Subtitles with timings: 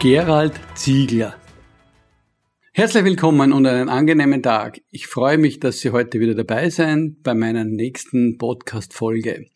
[0.00, 1.34] Gerald Ziegler.
[2.72, 4.80] Herzlich willkommen und einen angenehmen Tag.
[4.92, 9.46] Ich freue mich, dass Sie heute wieder dabei sind bei meiner nächsten Podcast-Folge.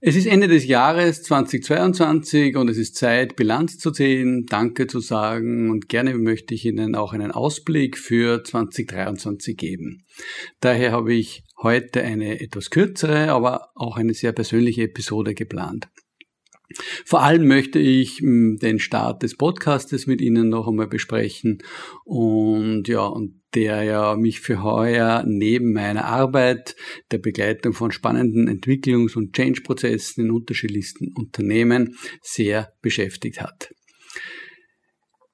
[0.00, 5.00] Es ist Ende des Jahres 2022 und es ist Zeit, Bilanz zu ziehen, Danke zu
[5.00, 10.06] sagen und gerne möchte ich Ihnen auch einen Ausblick für 2023 geben.
[10.60, 15.90] Daher habe ich heute eine etwas kürzere, aber auch eine sehr persönliche Episode geplant.
[17.04, 21.62] Vor allem möchte ich hm, den Start des Podcastes mit Ihnen noch einmal besprechen
[22.04, 26.76] und ja, und der ja mich für heuer neben meiner Arbeit
[27.10, 33.74] der Begleitung von spannenden Entwicklungs- und Change-Prozessen in unterschiedlichsten Unternehmen sehr beschäftigt hat.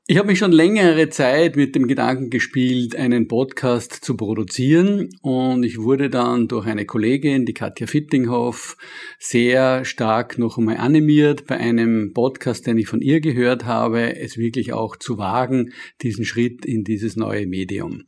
[0.08, 5.64] Ich habe mich schon längere Zeit mit dem Gedanken gespielt, einen Podcast zu produzieren und
[5.64, 8.76] ich wurde dann durch eine Kollegin, die Katja Fittinghoff,
[9.18, 14.38] sehr stark noch einmal animiert, bei einem Podcast, den ich von ihr gehört habe, es
[14.38, 18.04] wirklich auch zu wagen, diesen Schritt in dieses neue Medium.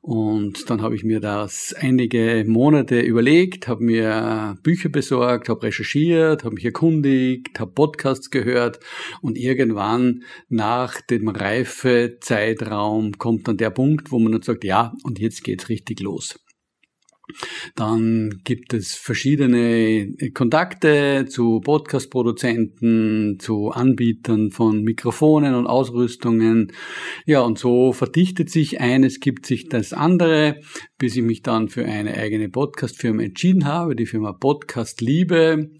[0.00, 6.44] Und dann habe ich mir das einige Monate überlegt, habe mir Bücher besorgt, habe recherchiert,
[6.44, 8.80] habe mich erkundigt, habe Podcasts gehört
[9.20, 15.18] und irgendwann nach dem Reifezeitraum kommt dann der Punkt, wo man dann sagt, ja, und
[15.18, 16.38] jetzt geht's richtig los.
[17.74, 26.72] Dann gibt es verschiedene Kontakte zu Podcast-Produzenten, zu Anbietern von Mikrofonen und Ausrüstungen.
[27.26, 30.60] Ja, und so verdichtet sich eines, gibt sich das andere,
[30.98, 35.70] bis ich mich dann für eine eigene Podcast-Firma entschieden habe, die Firma Podcast Liebe.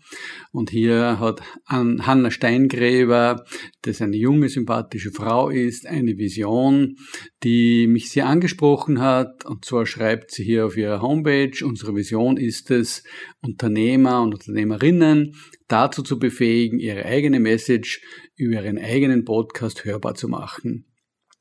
[0.52, 3.44] Und hier hat Hanna Steingräber,
[3.82, 6.96] das eine junge, sympathische Frau ist, eine Vision,
[7.42, 9.46] die mich sehr angesprochen hat.
[9.46, 13.02] Und zwar schreibt sie hier auf ihrer Homepage, unsere Vision ist es,
[13.40, 15.34] Unternehmer und Unternehmerinnen
[15.68, 18.02] dazu zu befähigen, ihre eigene Message
[18.36, 20.86] über ihren eigenen Podcast hörbar zu machen.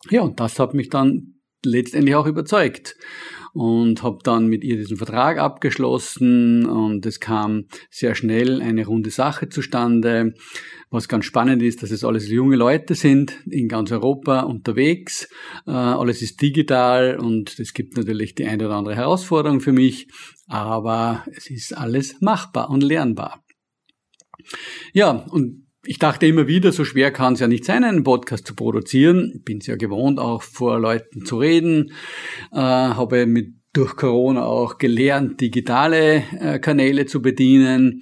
[0.10, 2.96] Ja, und das hat mich dann letztendlich auch überzeugt
[3.54, 9.10] und habe dann mit ihr diesen Vertrag abgeschlossen und es kam sehr schnell eine runde
[9.10, 10.34] Sache zustande.
[10.92, 15.30] Was ganz spannend ist, dass es alles junge Leute sind, in ganz Europa unterwegs.
[15.68, 20.08] Äh, alles ist digital und es gibt natürlich die eine oder andere Herausforderung für mich,
[20.48, 23.44] aber es ist alles machbar und lernbar.
[24.94, 28.46] Ja, und ich dachte immer wieder, so schwer kann es ja nicht sein, einen Podcast
[28.46, 29.42] zu produzieren.
[29.46, 31.92] Bin es ja gewohnt, auch vor Leuten zu reden.
[32.52, 38.02] Äh, habe mit durch Corona auch gelernt, digitale äh, Kanäle zu bedienen,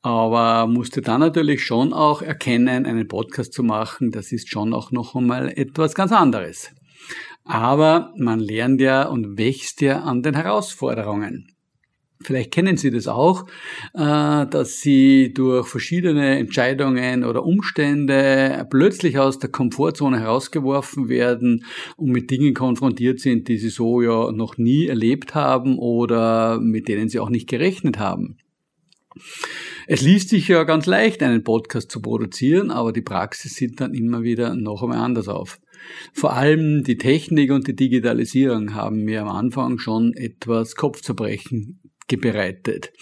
[0.00, 4.90] aber musste dann natürlich schon auch erkennen, einen Podcast zu machen, das ist schon auch
[4.90, 6.70] noch einmal etwas ganz anderes.
[7.44, 11.51] Aber man lernt ja und wächst ja an den Herausforderungen.
[12.24, 13.46] Vielleicht kennen Sie das auch,
[13.94, 21.64] äh, dass Sie durch verschiedene Entscheidungen oder Umstände plötzlich aus der Komfortzone herausgeworfen werden
[21.96, 26.88] und mit Dingen konfrontiert sind, die Sie so ja noch nie erlebt haben oder mit
[26.88, 28.36] denen Sie auch nicht gerechnet haben.
[29.86, 33.94] Es liest sich ja ganz leicht, einen Podcast zu produzieren, aber die Praxis sieht dann
[33.94, 35.60] immer wieder noch einmal anders auf.
[36.12, 42.92] Vor allem die Technik und die Digitalisierung haben mir am Anfang schon etwas Kopfzerbrechen bereitet.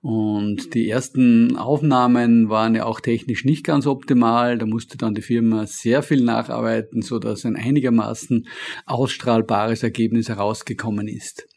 [0.00, 4.58] Und die ersten Aufnahmen waren ja auch technisch nicht ganz optimal.
[4.58, 8.46] Da musste dann die Firma sehr viel nacharbeiten, so dass ein einigermaßen
[8.86, 11.48] ausstrahlbares Ergebnis herausgekommen ist.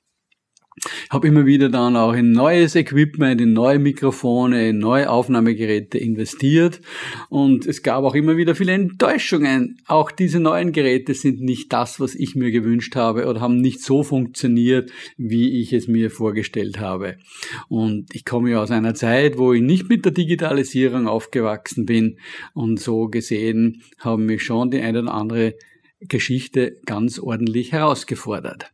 [1.10, 6.82] Habe immer wieder dann auch in neues Equipment, in neue Mikrofone, in neue Aufnahmegeräte investiert
[7.30, 9.78] und es gab auch immer wieder viele Enttäuschungen.
[9.88, 13.82] Auch diese neuen Geräte sind nicht das, was ich mir gewünscht habe oder haben nicht
[13.82, 17.18] so funktioniert, wie ich es mir vorgestellt habe.
[17.68, 22.18] Und ich komme ja aus einer Zeit, wo ich nicht mit der Digitalisierung aufgewachsen bin
[22.54, 25.56] und so gesehen haben mich schon die eine oder andere
[26.02, 28.72] Geschichte ganz ordentlich herausgefordert.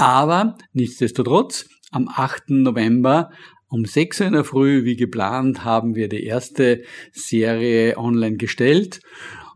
[0.00, 2.48] Aber nichtsdestotrotz, am 8.
[2.48, 3.32] November
[3.68, 9.02] um 6 Uhr in der Früh, wie geplant, haben wir die erste Serie online gestellt.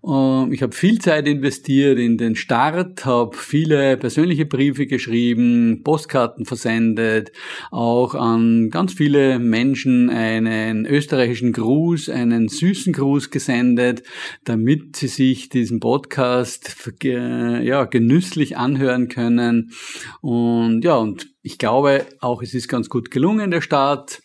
[0.07, 6.45] Ähm, ich habe viel Zeit investiert in den Start, habe viele persönliche Briefe geschrieben, Postkarten
[6.45, 7.33] versendet,
[7.71, 14.03] auch an ganz viele Menschen einen österreichischen Gruß, einen süßen Gruß gesendet,
[14.45, 19.73] damit sie sich diesen Podcast ja, genüsslich anhören können.
[20.21, 24.24] Und ja, und ich glaube auch, es ist ganz gut gelungen, der Start.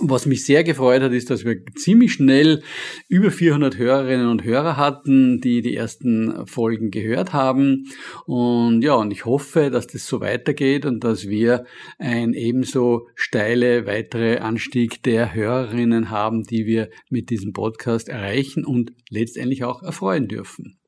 [0.00, 2.62] Was mich sehr gefreut hat, ist, dass wir ziemlich schnell
[3.08, 7.86] über 400 Hörerinnen und Hörer hatten, die die ersten Folgen gehört haben.
[8.24, 11.64] Und ja, und ich hoffe, dass das so weitergeht und dass wir
[11.98, 18.92] ein ebenso steile weitere Anstieg der Hörerinnen haben, die wir mit diesem Podcast erreichen und
[19.10, 20.78] letztendlich auch erfreuen dürfen.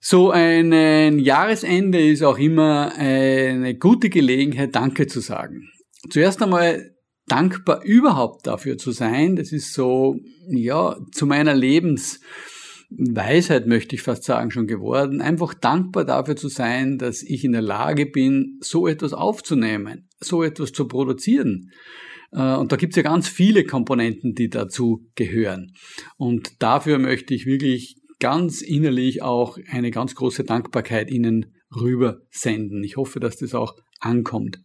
[0.00, 5.70] So ein Jahresende ist auch immer eine gute Gelegenheit, Danke zu sagen.
[6.10, 6.90] Zuerst einmal
[7.28, 9.36] dankbar überhaupt dafür zu sein.
[9.36, 10.16] Das ist so,
[10.48, 15.20] ja, zu meiner Lebensweisheit möchte ich fast sagen, schon geworden.
[15.20, 20.42] Einfach dankbar dafür zu sein, dass ich in der Lage bin, so etwas aufzunehmen, so
[20.42, 21.70] etwas zu produzieren.
[22.32, 25.74] Äh, und da gibt es ja ganz viele Komponenten, die dazu gehören.
[26.16, 32.82] Und dafür möchte ich wirklich ganz innerlich auch eine ganz große Dankbarkeit Ihnen rüber senden.
[32.82, 34.60] Ich hoffe, dass das auch ankommt.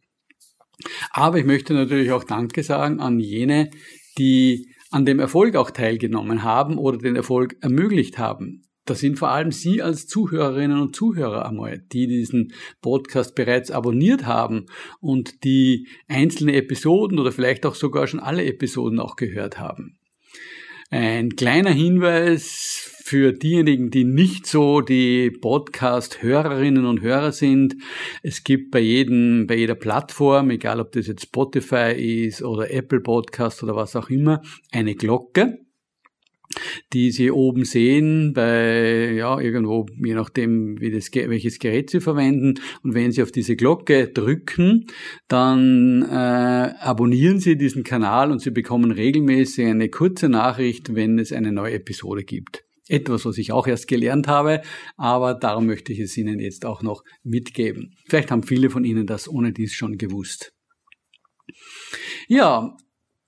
[1.11, 3.69] Aber ich möchte natürlich auch Danke sagen an jene,
[4.17, 8.63] die an dem Erfolg auch teilgenommen haben oder den Erfolg ermöglicht haben.
[8.85, 14.25] Das sind vor allem Sie als Zuhörerinnen und Zuhörer einmal, die diesen Podcast bereits abonniert
[14.25, 14.65] haben
[14.99, 19.97] und die einzelne Episoden oder vielleicht auch sogar schon alle Episoden auch gehört haben.
[20.95, 27.75] Ein kleiner Hinweis für diejenigen, die nicht so die Podcast-Hörerinnen und Hörer sind,
[28.21, 31.93] es gibt bei jedem, bei jeder Plattform, egal ob das jetzt Spotify
[32.27, 35.62] ist oder Apple Podcast oder was auch immer, eine Glocke
[36.93, 42.59] die Sie oben sehen, bei, ja, irgendwo, je nachdem, wie das, welches Gerät Sie verwenden.
[42.83, 44.87] Und wenn Sie auf diese Glocke drücken,
[45.27, 51.31] dann äh, abonnieren Sie diesen Kanal und Sie bekommen regelmäßig eine kurze Nachricht, wenn es
[51.31, 52.63] eine neue Episode gibt.
[52.89, 54.61] Etwas, was ich auch erst gelernt habe,
[54.97, 57.95] aber darum möchte ich es Ihnen jetzt auch noch mitgeben.
[58.07, 60.53] Vielleicht haben viele von Ihnen das ohne dies schon gewusst.
[62.27, 62.75] Ja,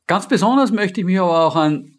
[0.07, 1.94] ganz besonders möchte ich mich aber auch an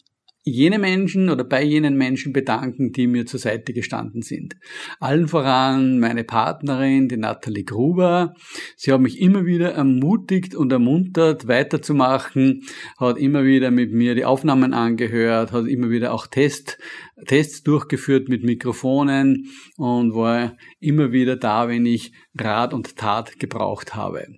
[0.48, 4.54] jene Menschen oder bei jenen Menschen bedanken, die mir zur Seite gestanden sind.
[5.00, 8.32] Allen voran meine Partnerin, die Nathalie Gruber.
[8.76, 12.62] Sie hat mich immer wieder ermutigt und ermuntert, weiterzumachen,
[12.96, 16.78] hat immer wieder mit mir die Aufnahmen angehört, hat immer wieder auch Test,
[17.26, 23.96] Tests durchgeführt mit Mikrofonen und war immer wieder da, wenn ich Rat und Tat gebraucht
[23.96, 24.28] habe.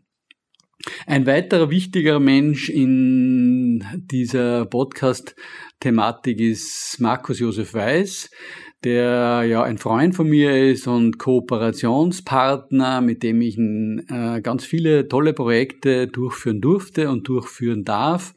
[1.06, 4.64] Ein weiterer wichtiger Mensch in dieser
[5.78, 8.30] Podcast-Thematik ist Markus Josef Weiß,
[8.82, 15.06] der ja ein Freund von mir ist und Kooperationspartner, mit dem ich äh, ganz viele
[15.06, 18.34] tolle Projekte durchführen durfte und durchführen darf.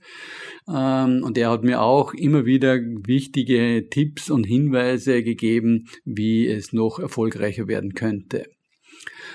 [0.70, 6.74] Ähm, und er hat mir auch immer wieder wichtige Tipps und Hinweise gegeben, wie es
[6.74, 8.46] noch erfolgreicher werden könnte.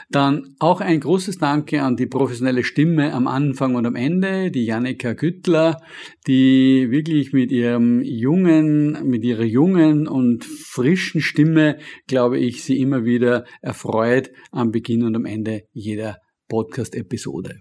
[0.09, 4.65] Dann auch ein großes Danke an die professionelle Stimme am Anfang und am Ende, die
[4.65, 5.83] Jannika Güttler,
[6.27, 13.05] die wirklich mit ihrem jungen, mit ihrer jungen und frischen Stimme, glaube ich, sie immer
[13.05, 16.19] wieder erfreut am Beginn und am Ende jeder
[16.49, 17.61] Podcast-Episode.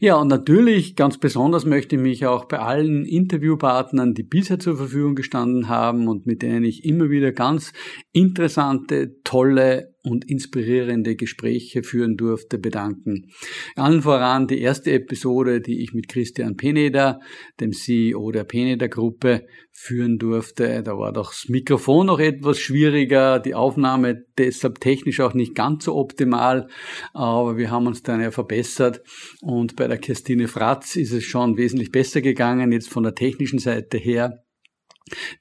[0.00, 4.76] Ja, und natürlich ganz besonders möchte ich mich auch bei allen Interviewpartnern, die bisher zur
[4.76, 7.72] Verfügung gestanden haben und mit denen ich immer wieder ganz
[8.16, 13.28] interessante, tolle und inspirierende Gespräche führen durfte, bedanken.
[13.74, 17.20] Allen voran die erste Episode, die ich mit Christian Peneder,
[17.60, 20.82] dem CEO der Peneder Gruppe, führen durfte.
[20.82, 25.84] Da war doch das Mikrofon noch etwas schwieriger, die Aufnahme deshalb technisch auch nicht ganz
[25.84, 26.68] so optimal,
[27.12, 29.02] aber wir haben uns dann ja verbessert
[29.42, 33.58] und bei der Christine Fratz ist es schon wesentlich besser gegangen, jetzt von der technischen
[33.58, 34.45] Seite her.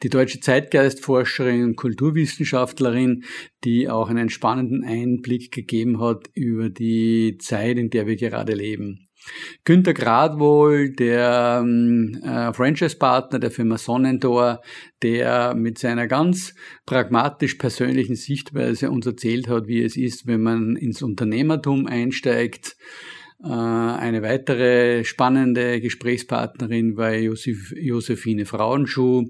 [0.03, 3.23] Die deutsche Zeitgeistforscherin und Kulturwissenschaftlerin,
[3.63, 9.05] die auch einen spannenden Einblick gegeben hat über die Zeit, in der wir gerade leben.
[9.63, 14.61] Günter Gradwohl, der ähm, äh, Franchise-Partner der Firma Sonnentor,
[15.01, 16.53] der mit seiner ganz
[16.85, 22.77] pragmatisch persönlichen Sichtweise uns erzählt hat, wie es ist, wenn man ins Unternehmertum einsteigt.
[23.43, 29.25] Äh, eine weitere spannende Gesprächspartnerin war Josef, Josephine Frauenschuh,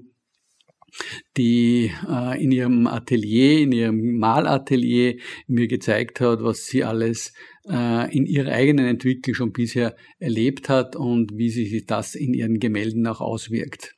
[1.36, 7.32] die äh, in ihrem Atelier, in ihrem Malatelier mir gezeigt hat, was sie alles
[7.68, 12.58] äh, in ihrer eigenen Entwicklung schon bisher erlebt hat und wie sich das in ihren
[12.60, 13.95] Gemälden auch auswirkt.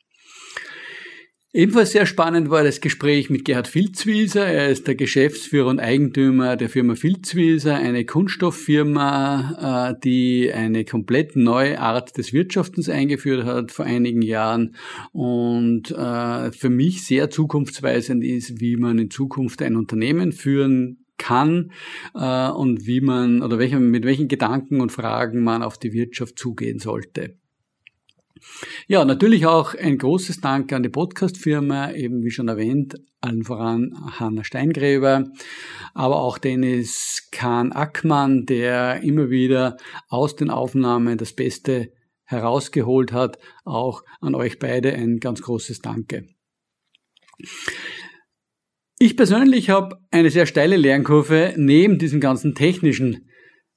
[1.55, 4.45] Ebenfalls sehr spannend war das Gespräch mit Gerhard Filzwieser.
[4.45, 11.37] Er ist der Geschäftsführer und Eigentümer der Firma Filzwieser, eine Kunststofffirma, äh, die eine komplett
[11.37, 14.77] neue Art des Wirtschaftens eingeführt hat vor einigen Jahren
[15.13, 21.73] und äh, für mich sehr zukunftsweisend ist, wie man in Zukunft ein Unternehmen führen kann
[22.15, 26.79] äh, und wie man oder mit welchen Gedanken und Fragen man auf die Wirtschaft zugehen
[26.79, 27.39] sollte.
[28.87, 33.93] Ja, natürlich auch ein großes Dank an die Podcast-Firma, eben wie schon erwähnt, allen voran
[34.19, 35.25] Hanna Steingräber,
[35.95, 39.77] aber auch Dennis Kahn Ackmann, der immer wieder
[40.09, 41.93] aus den Aufnahmen das Beste
[42.25, 43.39] herausgeholt hat.
[43.65, 46.29] Auch an euch beide ein ganz großes Danke.
[48.99, 53.29] Ich persönlich habe eine sehr steile Lernkurve neben diesen ganzen technischen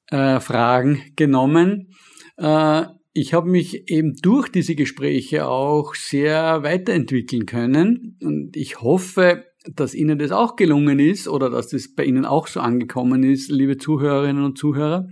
[0.08, 1.94] äh, Fragen genommen.
[2.38, 9.46] Äh, ich habe mich eben durch diese Gespräche auch sehr weiterentwickeln können und ich hoffe,
[9.76, 13.52] dass Ihnen das auch gelungen ist oder dass das bei Ihnen auch so angekommen ist,
[13.52, 15.08] liebe Zuhörerinnen und Zuhörer.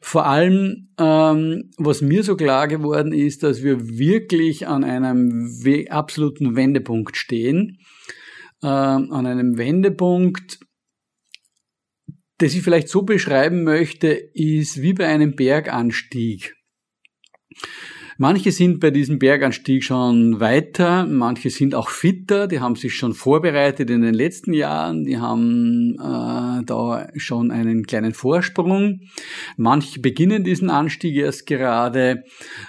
[0.00, 5.50] Vor allem, ähm, was mir so klar geworden ist, dass wir wirklich an einem
[5.88, 7.78] absoluten Wendepunkt stehen,
[8.62, 10.60] ähm, an einem Wendepunkt,
[12.44, 16.54] das ich vielleicht so beschreiben möchte, ist wie bei einem Berganstieg.
[18.18, 23.14] Manche sind bei diesem Berganstieg schon weiter, manche sind auch fitter, die haben sich schon
[23.14, 29.00] vorbereitet in den letzten Jahren, die haben äh, da schon einen kleinen Vorsprung.
[29.56, 32.24] Manche beginnen diesen Anstieg erst gerade,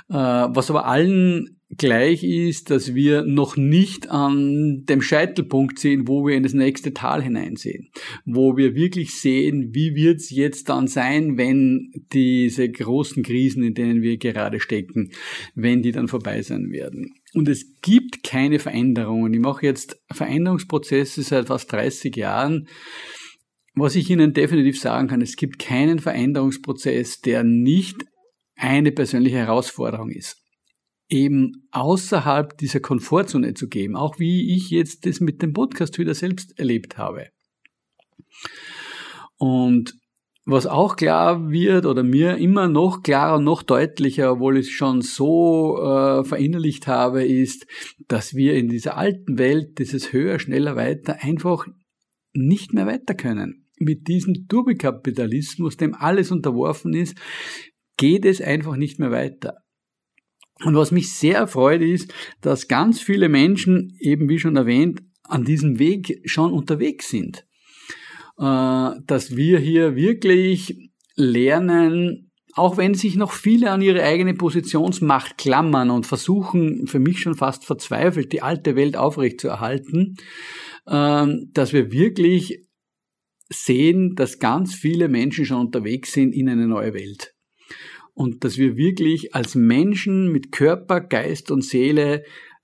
[0.10, 6.26] äh, was aber allen gleich ist, dass wir noch nicht an dem Scheitelpunkt sehen, wo
[6.26, 7.90] wir in das nächste Tal hineinsehen,
[8.26, 13.74] wo wir wirklich sehen, wie wird es jetzt dann sein, wenn diese großen Krisen, in
[13.74, 15.12] denen wir gerade stecken,
[15.56, 17.16] wenn die dann vorbei sein werden.
[17.34, 19.34] Und es gibt keine Veränderungen.
[19.34, 22.68] Ich mache jetzt Veränderungsprozesse seit fast 30 Jahren.
[23.74, 28.06] Was ich Ihnen definitiv sagen kann, es gibt keinen Veränderungsprozess, der nicht
[28.56, 30.45] eine persönliche Herausforderung ist
[31.10, 36.16] eben außerhalb dieser Komfortzone zu geben, auch wie ich jetzt das mit dem Podcast wieder
[36.16, 37.28] selbst erlebt habe.
[39.38, 39.94] Und
[40.48, 45.02] was auch klar wird oder mir immer noch klarer noch deutlicher, obwohl ich es schon
[45.02, 47.66] so äh, verinnerlicht habe, ist,
[48.08, 51.66] dass wir in dieser alten Welt dieses höher, schneller, weiter einfach
[52.34, 53.68] nicht mehr weiter können.
[53.80, 57.18] Mit diesem Turbokapitalismus, dem alles unterworfen ist,
[57.98, 59.65] geht es einfach nicht mehr weiter.
[60.64, 65.44] Und was mich sehr erfreut ist, dass ganz viele Menschen, eben wie schon erwähnt, an
[65.44, 67.46] diesem Weg schon unterwegs sind.
[68.38, 75.38] Äh, dass wir hier wirklich lernen, auch wenn sich noch viele an ihre eigene Positionsmacht
[75.38, 80.16] klammern und versuchen, für mich schon fast verzweifelt, die alte Welt aufrechtzuerhalten,
[80.88, 82.66] ähm, dass wir wirklich
[83.50, 87.35] sehen, dass ganz viele Menschen schon unterwegs sind in eine neue Welt
[88.16, 92.24] und dass wir wirklich als Menschen mit Körper, Geist und Seele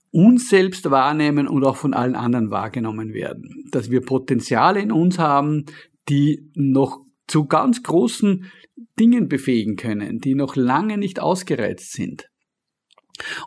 [0.10, 3.66] uns selbst wahrnehmen und auch von allen anderen wahrgenommen werden.
[3.72, 5.66] Dass wir Potenziale in uns haben,
[6.10, 8.52] die noch zu ganz großen
[9.00, 12.28] Dingen befähigen können, die noch lange nicht ausgereizt sind.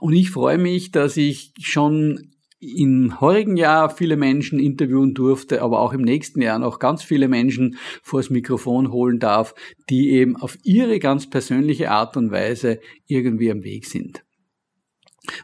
[0.01, 5.81] Und ich freue mich, dass ich schon im heurigen Jahr viele Menschen interviewen durfte, aber
[5.81, 9.55] auch im nächsten Jahr noch ganz viele Menschen vors Mikrofon holen darf,
[9.91, 14.25] die eben auf ihre ganz persönliche Art und Weise irgendwie am Weg sind.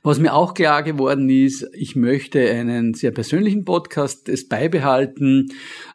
[0.02, 5.48] Was mir auch klar geworden ist, ich möchte einen sehr persönlichen Podcast es beibehalten.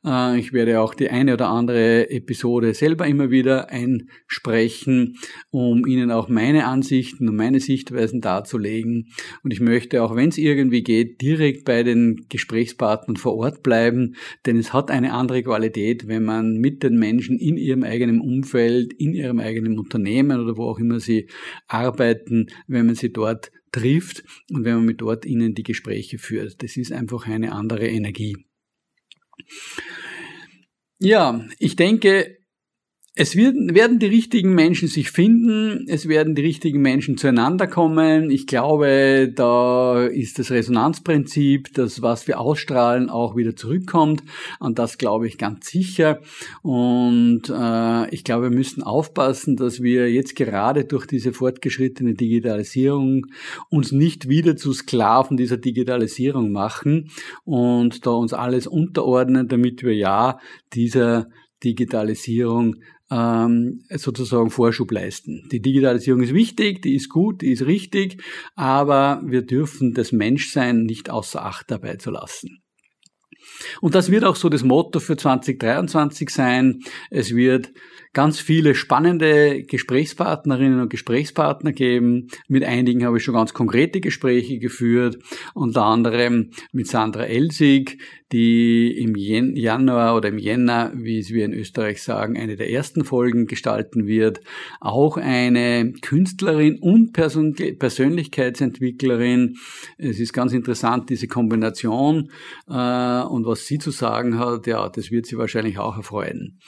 [0.03, 5.17] Äh, ich werde auch die eine oder andere Episode selber immer wieder einsprechen,
[5.51, 9.09] um Ihnen auch meine Ansichten und meine Sichtweisen darzulegen.
[9.43, 14.15] Und ich möchte auch, wenn es irgendwie geht, direkt bei den Gesprächspartnern vor Ort bleiben,
[14.47, 18.93] denn es hat eine andere Qualität, wenn man mit den Menschen in ihrem eigenen Umfeld,
[18.93, 21.27] in ihrem eigenen Unternehmen oder wo auch immer sie
[21.67, 26.63] arbeiten, wenn man sie dort trifft und wenn man mit dort ihnen die Gespräche führt.
[26.63, 28.37] Das ist einfach eine andere Energie.
[30.99, 32.37] Ja, ich denke,
[33.17, 38.29] es wird, werden die richtigen Menschen sich finden, es werden die richtigen Menschen zueinander kommen.
[38.29, 44.21] Ich glaube, da ist das Resonanzprinzip, das was wir ausstrahlen, auch wieder zurückkommt.
[44.59, 46.19] Und das glaube ich ganz sicher.
[46.61, 53.27] Und äh, ich glaube, wir müssen aufpassen, dass wir jetzt gerade durch diese fortgeschrittene Digitalisierung
[53.69, 57.11] uns nicht wieder zu Sklaven dieser Digitalisierung machen
[57.45, 60.37] und da uns alles unterordnen, damit wir ja
[60.73, 61.29] dieser
[61.63, 62.75] Digitalisierung
[63.11, 65.47] ähm, sozusagen Vorschub leisten.
[65.51, 68.21] Die Digitalisierung ist wichtig, die ist gut, die ist richtig,
[68.55, 72.61] aber wir dürfen das Menschsein nicht außer Acht dabei zu lassen.
[73.81, 76.81] Und das wird auch so das Motto für 2023 sein.
[77.09, 77.71] Es wird
[78.15, 82.29] ganz viele spannende Gesprächspartnerinnen und Gesprächspartner geben.
[82.47, 85.19] Mit einigen habe ich schon ganz konkrete Gespräche geführt,
[85.53, 87.99] unter anderem mit Sandra Elsig,
[88.31, 93.03] die im Januar oder im Jänner, wie es wir in Österreich sagen, eine der ersten
[93.03, 94.39] Folgen gestalten wird.
[94.79, 99.57] Auch eine Künstlerin und Persön Persönlichkeitsentwicklerin.
[99.97, 102.31] Es ist ganz interessant, diese Kombination
[102.67, 106.59] äh, und was sie zu sagen hat, ja, das wird sie wahrscheinlich auch erfreuen.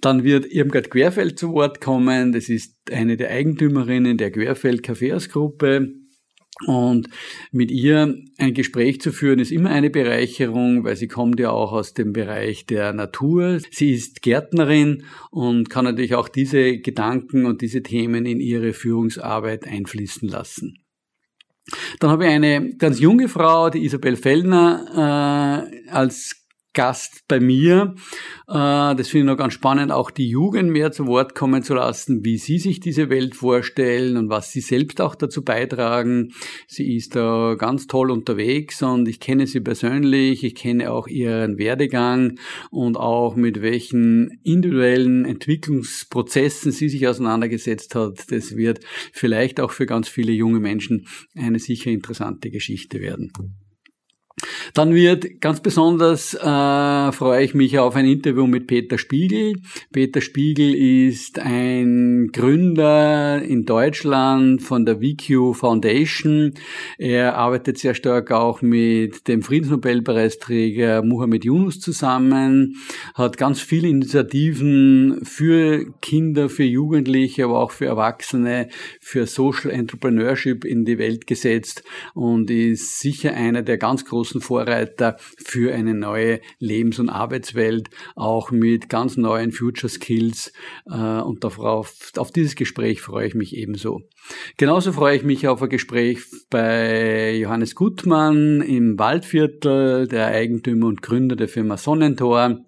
[0.00, 2.32] Dann wird Irmgard Querfeld zu Wort kommen.
[2.32, 5.92] Das ist eine der Eigentümerinnen der Querfeld Kaffeehausgruppe
[6.64, 7.08] und
[7.52, 11.72] mit ihr ein Gespräch zu führen, ist immer eine Bereicherung, weil sie kommt ja auch
[11.72, 13.60] aus dem Bereich der Natur.
[13.70, 19.66] Sie ist Gärtnerin und kann natürlich auch diese Gedanken und diese Themen in ihre Führungsarbeit
[19.66, 20.78] einfließen lassen.
[22.00, 26.45] Dann habe ich eine ganz junge Frau, die Isabel Fellner, äh, als
[26.76, 27.94] Gast bei mir.
[28.46, 28.52] Äh,
[28.94, 32.24] das finde ich noch ganz spannend, auch die Jugend mehr zu Wort kommen zu lassen,
[32.24, 36.32] wie sie sich diese Welt vorstellen und was sie selbst auch dazu beitragen.
[36.68, 41.56] Sie ist da ganz toll unterwegs und ich kenne sie persönlich, ich kenne auch ihren
[41.58, 42.38] Werdegang
[42.70, 48.30] und auch mit welchen individuellen Entwicklungsprozessen sie sich auseinandergesetzt hat.
[48.30, 48.80] Das wird
[49.12, 53.32] vielleicht auch für ganz viele junge Menschen eine sicher interessante Geschichte werden.
[54.74, 59.54] Dann wird ganz besonders äh, freue ich mich auf ein Interview mit Peter Spiegel.
[59.92, 66.54] Peter Spiegel ist ein Gründer in Deutschland von der VQ Foundation.
[66.98, 72.76] Er arbeitet sehr stark auch mit dem Friedensnobelpreisträger Muhammad Yunus zusammen,
[73.14, 78.68] hat ganz viele Initiativen für Kinder, für Jugendliche, aber auch für Erwachsene,
[79.00, 84.40] für Social Entrepreneurship in die Welt gesetzt und ist sicher einer der ganz großen großen
[84.56, 90.50] Vorreiter für eine neue Lebens- und Arbeitswelt, auch mit ganz neuen Future Skills.
[90.86, 94.00] Äh, und darauf, auf dieses Gespräch freue ich mich ebenso.
[94.56, 101.02] Genauso freue ich mich auf ein Gespräch bei Johannes Gutmann im Waldviertel, der Eigentümer und
[101.02, 102.65] Gründer der Firma Sonnentor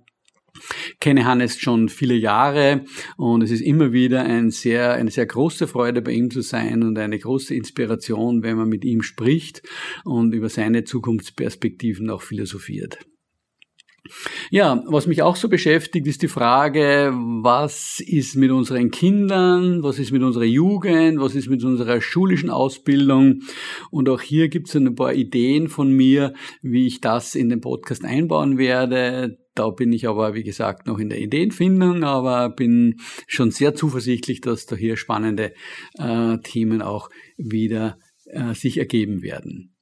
[1.01, 2.85] kenne Hannes schon viele Jahre
[3.17, 6.83] und es ist immer wieder ein sehr, eine sehr große Freude bei ihm zu sein
[6.83, 9.63] und eine große Inspiration, wenn man mit ihm spricht
[10.05, 12.99] und über seine Zukunftsperspektiven auch philosophiert.
[14.51, 19.99] Ja, was mich auch so beschäftigt, ist die Frage, was ist mit unseren Kindern, was
[19.99, 23.41] ist mit unserer Jugend, was ist mit unserer schulischen Ausbildung.
[23.91, 27.61] Und auch hier gibt es ein paar Ideen von mir, wie ich das in den
[27.61, 29.39] Podcast einbauen werde.
[29.59, 34.41] Da bin ich aber, wie gesagt, noch in der Ideenfindung, aber bin schon sehr zuversichtlich,
[34.41, 35.53] dass da hier spannende
[35.99, 39.75] äh, Themen auch wieder äh, sich ergeben werden.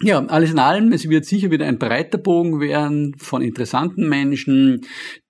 [0.00, 4.82] Ja, alles in allem, es wird sicher wieder ein breiter Bogen werden von interessanten Menschen,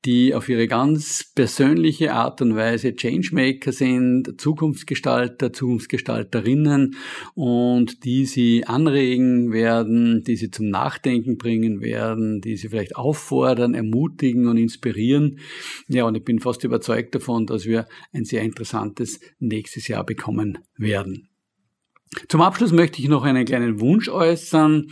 [0.04, 6.96] die auf ihre ganz persönliche Art und Weise Changemaker sind, Zukunftsgestalter, Zukunftsgestalterinnen
[7.34, 13.72] und die sie anregen werden, die sie zum Nachdenken bringen werden, die sie vielleicht auffordern,
[13.72, 15.38] ermutigen und inspirieren.
[15.88, 20.58] Ja, und ich bin fast überzeugt davon, dass wir ein sehr interessantes nächstes Jahr bekommen
[20.76, 21.27] werden.
[22.28, 24.88] Zum Abschluss möchte ich noch einen kleinen Wunsch äußern.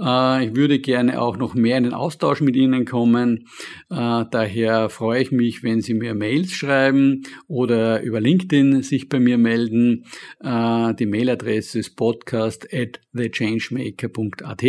[0.00, 3.46] Äh, ich würde gerne auch noch mehr in den Austausch mit Ihnen kommen.
[3.90, 9.18] Äh, daher freue ich mich, wenn Sie mir Mails schreiben oder über LinkedIn sich bei
[9.18, 10.04] mir melden.
[10.40, 14.64] Äh, die Mailadresse ist podcast at thechangemaker.at.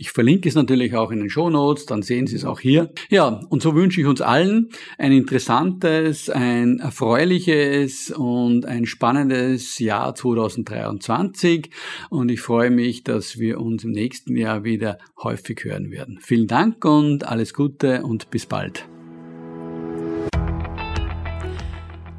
[0.00, 2.90] Ich verlinke es natürlich auch in den Show Notes, dann sehen Sie es auch hier.
[3.10, 10.14] Ja, und so wünsche ich uns allen ein interessantes, ein erfreuliches und ein spannendes Jahr
[10.14, 11.68] 2023.
[12.08, 16.18] Und ich freue mich, dass wir uns im nächsten Jahr wieder häufig hören werden.
[16.22, 18.88] Vielen Dank und alles Gute und bis bald.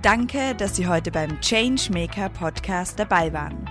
[0.04, 3.71] Danke, dass Sie heute beim Changemaker Podcast dabei waren.